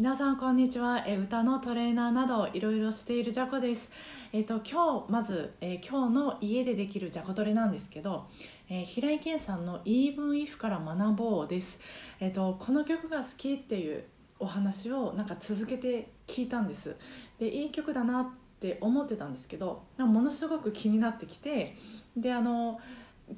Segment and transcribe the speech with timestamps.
[0.00, 3.90] 皆さんこんにちは、え歌のトレーナーなどいろいろしているジャコです。
[4.32, 8.26] えっ、と今日まず、えー、今日の家でできるジャコトレなんですけど、
[8.70, 11.80] えー、平井堅さんの Even If から学ぼうです。
[12.18, 14.04] えっ、とこの曲が好きっていう
[14.38, 16.96] お話をなんか続けて聞いたんです。
[17.38, 18.28] でいい曲だなっ
[18.58, 21.76] て思ってたんですけどものすごく気になってきて
[22.16, 22.80] であの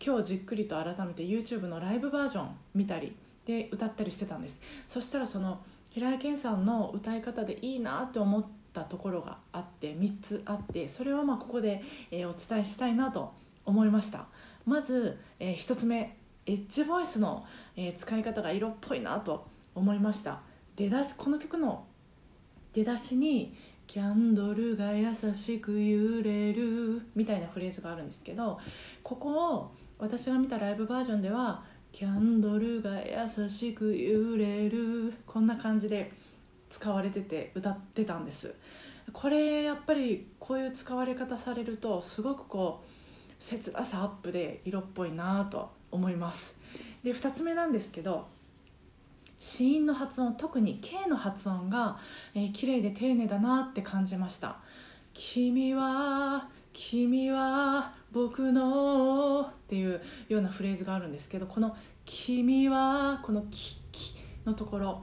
[0.01, 3.17] 今日じっくりと改めて YouTube のライブバージョン見たり
[3.47, 4.61] で歌ったりしてたんです。
[4.87, 5.59] そしたらその
[5.93, 13.35] 平井堅さんの歌い方でいいなって思ったところがあって3つあってそれをまあここで、え、お伝えしたいなと
[13.67, 14.27] 思いました。
[14.65, 16.17] まず、え、1つ目
[16.47, 17.45] エッジボイスの、
[17.77, 20.41] え、使い方が色っぽいなと思いました。
[20.77, 21.85] 出だしこの曲の
[22.73, 23.55] 出だしに
[23.87, 28.59] 「キャンドルが優しく揺れる」みたいなフレーズがあるんですけど
[29.03, 35.13] ここを私が見たライブバージョンではキャンドルが優しく揺れる。
[35.27, 36.11] こんな感じで
[36.71, 38.55] 使われてて歌ってたんです。
[39.13, 46.57] これやっぱりこういう使われ方されるとすごくこう切なさアップで色っぽいなと思います。
[47.03, 48.27] で2つ目なんですけど
[49.39, 51.99] 子音の発音特に K の発音が、
[52.35, 54.57] えー、綺麗で丁寧だなって感じました
[55.13, 65.03] 「君は君は僕のっていうようなフレーズがあるんですけどこの「君は」この「キキ」のところ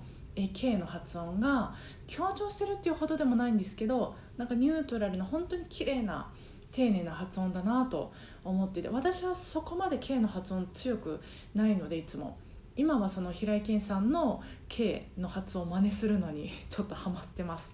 [0.53, 1.73] K の発音が
[2.07, 6.31] 強調してるっていうほどでもないんですけどなんかニュートラルな本当に綺麗な
[6.71, 11.19] 丁寧な発音だなと思ってて私はそこまで K の発音強く
[11.55, 12.37] ないのでいつも。
[12.75, 17.73] 今はその平井堅さんの K の発音を真似するのにちょっとハマってます。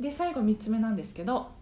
[0.00, 1.52] で最後3つ目なんですけど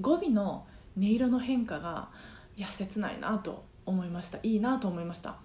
[0.00, 2.10] 語尾の音色の変化が
[2.56, 4.38] いや切ないなと思いました。
[4.42, 5.36] いいなと思いました。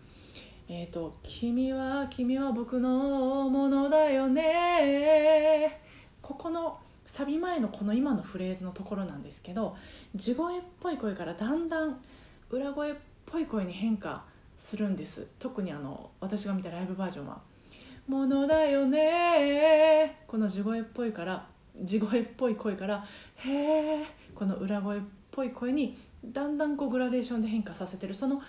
[0.70, 5.80] えっ、ー、と「君は君は僕のものだよね」
[6.22, 9.78] ここのサビ前のこの今のフレーズのところなんですけど
[10.14, 12.02] 地声っぽい声からだんだん
[12.50, 14.26] 裏声っぽい声に変化
[14.58, 15.28] するんです。
[15.40, 17.42] 特にあの私が見たライブバージョンは
[18.08, 21.48] 「ものだよね」この地声っぽいから
[21.82, 23.06] 地声っぽい声から
[23.38, 24.06] 「へえ」
[24.36, 25.02] この裏声っ
[25.38, 28.16] ぽい声にだんだんこうグラデーションで変化させてる。
[28.16, 28.42] その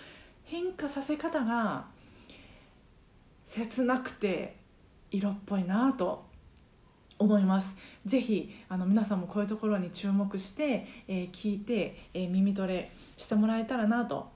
[0.43, 1.85] 変化させ方が
[3.45, 4.55] 切なくて
[5.11, 6.25] 色っぽいなと
[7.19, 7.75] 思います。
[8.05, 14.31] ぜひあの皆さんもこういうところに注目して、えー、聞いて、えー、耳トレしてもらえたらなと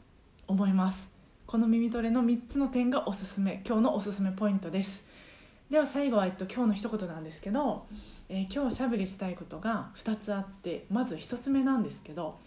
[0.47, 1.09] 思います。
[1.47, 5.05] この耳トレの3つの点がおすすめ今日のおすすめポイントです。
[5.69, 7.87] では最後は、えっと、今日の一言なんですけど、
[8.29, 12.39] えー、今日しゃべりしたいことが2つあってまず1つ目なんですけど、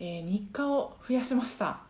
[0.00, 1.80] え日課を増やしました。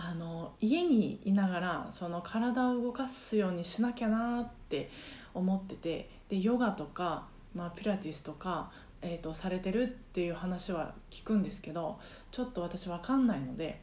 [0.00, 4.90] あの家にいながらその体を動かすようにしなきゃなって
[5.34, 8.70] 思っててでヨガとか、まあ、ピラティスとか、
[9.02, 11.98] えーと、されてるっていう話は聞くんですけど
[12.30, 13.80] ちょっと私分かんないので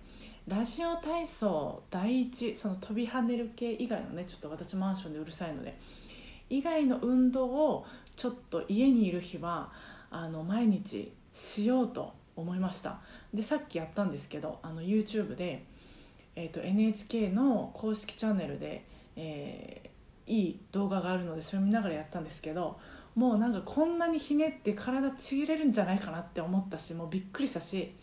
[0.48, 5.78] ラジオ体操第一その飛び跳ねる系以外のねちょっと私マンションでうるさいので
[6.50, 7.86] 以外の運動を
[8.16, 9.72] ちょっと家にいる日は
[10.12, 13.00] あの毎日しようと思いました。
[13.34, 15.66] でさっきやったんですけどあの YouTube で
[16.36, 18.84] えーと、NHK の公式チャンネルで、
[19.16, 22.78] えー、いい動画があるのでそれ見ながらやったんですけど
[23.16, 27.96] もうなんかこんなにひねって体ちぎれるんじゃないかなって思ったしもうびっくりしたし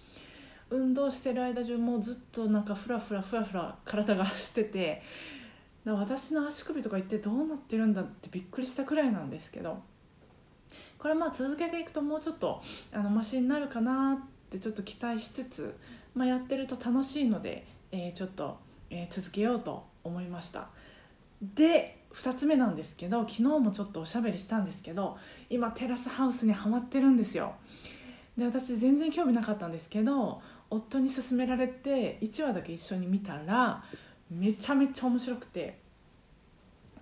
[0.72, 5.02] 運動してる間中もうずっとなんかフラフラフラフラ体がしてて
[5.84, 9.82] 私の足首とか一体どうなってるんだってびっくりしたくらいなんですけど
[10.98, 12.60] これまあ続けていくともうちょっと
[12.92, 15.76] あのマシになるかなってちょっと期待しつつ、
[16.14, 18.58] まあ、やってると楽しいのでえー、ちょっと、
[18.90, 20.68] えー、続けようと思いました。
[21.54, 25.16] で2つ目なんですけど昨日もちょっとおしゃべりしたんですけど
[25.48, 27.54] 今テラスハウスにはまってるんですよ。
[28.36, 30.40] で私全然興味なかったんですけど
[30.74, 33.84] 夫に勧められて1話だけ一緒に見たら
[34.30, 35.78] めちゃめちゃ面白くて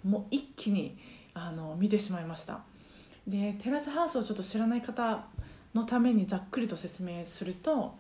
[0.05, 0.99] もう一気に
[1.35, 2.61] あの見てしまいました。
[3.27, 5.25] でテラスハウスをちょっと知らない方
[5.75, 7.95] のためにざっくりと説明すると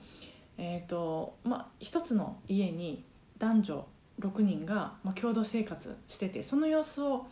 [0.62, 3.02] えーとまあ、一つの家に
[3.38, 3.86] 男女
[4.20, 7.26] 6人が、ま、共同生活しててその様子を、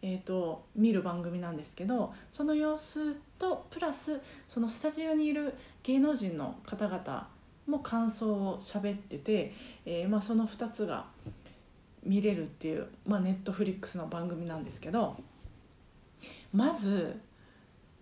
[0.00, 7.28] えーと、見る番組なんですけどその様子とプラスそのスタジオにいる芸能人の方々
[7.66, 9.54] も感想を喋ってて、
[9.84, 11.06] えーまあ、その2つが
[12.04, 15.16] 見れるっていう、まあ、ネットフリックスの番組なんですけど
[16.52, 17.20] まず、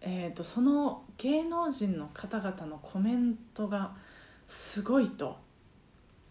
[0.00, 3.92] えーとその芸能人の方々のコメントが
[4.46, 5.36] すごいと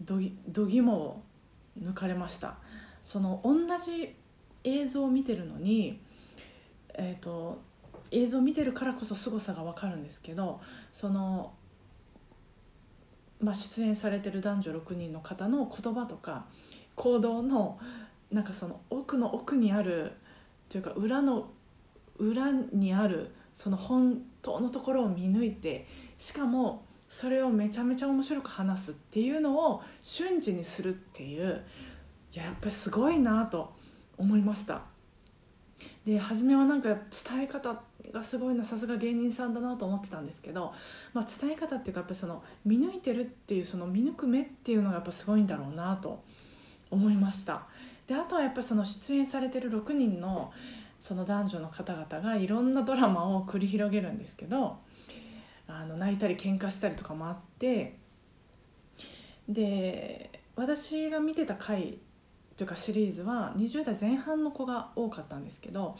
[0.01, 1.23] どぎもを
[1.79, 2.55] 抜かれました。
[3.03, 4.15] その同じ
[4.63, 5.99] 映像を見てるのに、
[6.93, 7.59] えーと、
[8.11, 10.59] 映像を見てるからこそ凄さが分かるんですけど
[10.91, 11.53] その、
[13.39, 16.45] まあ、出演されてる男女6人の方の言葉とか
[16.95, 17.79] 行動の
[18.31, 20.11] なんかその奥の奥にある
[20.67, 21.49] というか裏の
[22.17, 25.87] 裏にあるその本当のところを見抜いて
[26.17, 31.63] しかもそれをめちゃめちゃ面白く話すっていうのを瞬時にするっていう
[32.33, 33.73] いややっぱりすごいなと
[34.17, 34.81] 思いました。
[36.09, 40.73] で初めはなんか伝え方がすごいなさすが芸人さんだなと思ってたんですけど、
[41.13, 46.23] まあ、伝え方っていうかやっぱその見抜いてるっていうその見抜く目っていうのがやっぱすごいんだろうなと
[46.89, 47.67] 思いました。
[48.07, 50.51] であとはやっぱその出演されてる6人の
[50.99, 54.79] その男女の方々がいろんなドラマを繰り広げるんですけど
[55.67, 57.97] あの泣いたり喧嘩したりとかもあって
[59.47, 61.99] で私が見てた回
[62.59, 65.95] というかシリーズは20代前半の子が多かったんですけど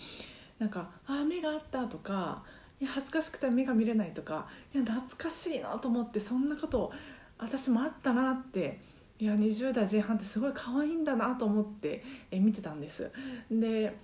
[0.57, 2.43] なんか「ああ目があった」とか
[2.81, 4.45] 「いや恥ずかしくて目が見れない」とか
[4.75, 6.91] 「いや懐かしいな」と思ってそんなこと
[7.37, 8.81] 私もあったなって
[9.19, 13.09] いや20代前半ってすごい可愛いんだなと思ってえ見てたんです。
[13.49, 13.97] で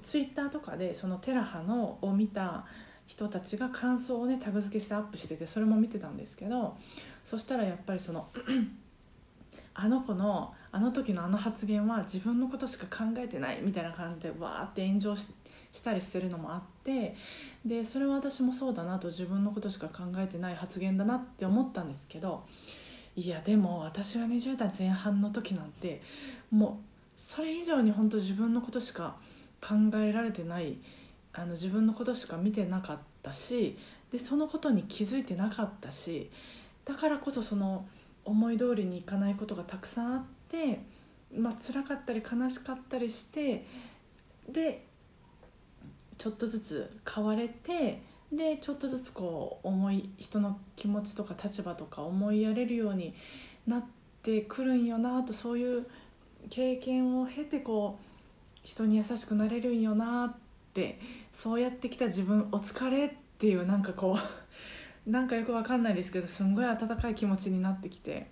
[0.00, 2.66] ツイッターとかでそのテラハのを見た
[3.08, 6.76] 人たちが感想をねタグ付けしてアップしててそれも見てたんですけど
[7.24, 8.28] そしたらやっぱりその
[9.74, 15.30] あの子のあの時のあの発言は自分のことしか考えてないみたいな感じでわーって炎上し
[15.84, 17.14] たりしてるのもあって
[17.64, 22.44] でそれは私もそうだなと自分のことしか考えてない発言だなって思ったんですけど
[23.14, 26.02] いやでも私が20代前半の時なんて
[26.50, 26.84] もう
[27.14, 29.14] それ以上に本当自分のことしか
[29.60, 30.78] 考えられてない
[31.32, 33.78] あの自分のことしか見てなかったし
[34.10, 36.32] でそのことに気づいてなかったし
[36.84, 37.86] だからこそその
[38.24, 40.33] 思い通りにいかないことがたくさんあって、
[41.36, 43.66] まあ辛かったり悲しかったりして
[44.48, 44.86] で
[46.16, 48.02] ちょっとずつ変われて
[48.32, 53.14] でちょっとずつこう思い人の気持ちとか立場とか思いやれるように
[53.66, 53.84] なっ
[54.22, 55.86] てくるんよなとそういう
[56.50, 58.04] 経験を経てこう
[58.62, 60.36] 人に優しくなれるんよなっ
[60.72, 60.98] て
[61.32, 64.18] そうやってきた自分お疲れっていうなんかこ
[65.06, 68.30] うなんかよくわかんないですけどすんごい温かい気持ちになってきて。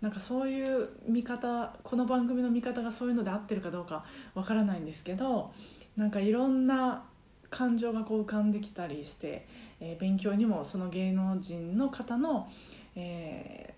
[0.00, 4.04] なんかそういう見方この番組の見方がそういうので合ってるかどうか
[4.34, 5.52] わからないんですけど
[5.96, 7.04] なんかいろんな
[7.50, 9.46] 感情がこう浮かんできたりして、
[9.80, 12.48] えー、勉強にもその芸能人の方の、
[12.94, 13.74] え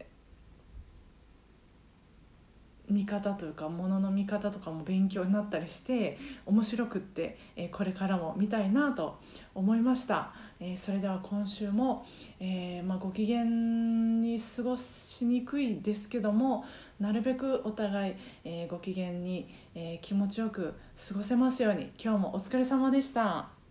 [2.88, 9.18] ー、見方というかものの見方とかも勉強になったりして面白くって、えー、これからも見たいなと
[9.54, 10.32] 思いました、
[10.64, 12.06] えー、それでは今週も、
[12.38, 16.64] えーまあ、ご機嫌に過ごしにくいですけども
[17.00, 18.14] なるべくお互い、
[18.44, 20.74] えー、ご機嫌に、え、気持ちよく
[21.08, 23.61] 過ごせますように今日もお疲れ様でした。